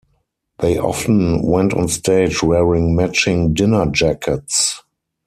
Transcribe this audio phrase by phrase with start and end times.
[0.57, 4.81] They often went on stage wearing matching dinner jackets.